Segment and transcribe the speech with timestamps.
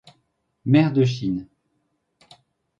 [0.65, 1.47] Mer de Chine.